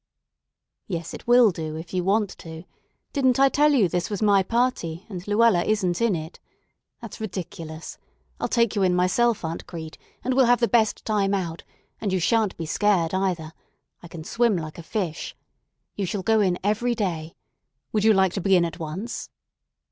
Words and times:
"Yes, 0.87 1.13
it 1.13 1.27
will 1.27 1.51
do, 1.51 1.75
if 1.75 1.93
you 1.93 2.03
want 2.03 2.31
to. 2.39 2.63
Didn't 3.13 3.39
I 3.39 3.49
tell 3.49 3.73
you 3.73 3.87
this 3.87 4.09
was 4.09 4.19
my 4.19 4.41
party, 4.41 5.05
and 5.09 5.27
Luella 5.27 5.63
isn't 5.63 6.01
in 6.01 6.15
it? 6.15 6.39
That's 7.01 7.21
ridiculous. 7.21 7.99
I'll 8.39 8.47
take 8.47 8.75
you 8.75 8.81
in 8.81 8.95
myself, 8.95 9.45
Aunt 9.45 9.67
Crete, 9.67 9.99
and 10.23 10.33
we'll 10.33 10.47
have 10.47 10.59
the 10.59 10.67
best 10.67 11.05
time 11.05 11.35
out; 11.35 11.63
and 11.99 12.11
you 12.11 12.17
sha'n't 12.17 12.57
be 12.57 12.65
scared, 12.65 13.13
either. 13.13 13.53
I 14.01 14.07
can 14.07 14.23
swim 14.23 14.57
like 14.57 14.79
a 14.79 14.81
fish. 14.81 15.35
You 15.95 16.07
shall 16.07 16.23
go 16.23 16.39
in 16.41 16.57
every 16.63 16.95
day. 16.95 17.35
Would 17.91 18.03
you 18.03 18.13
like 18.13 18.33
to 18.33 18.41
begin 18.41 18.65
at 18.65 18.79
once?" 18.79 19.29